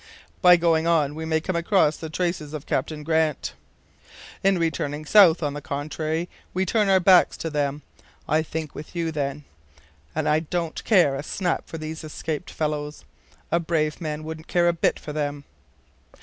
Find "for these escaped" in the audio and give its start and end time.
11.67-12.49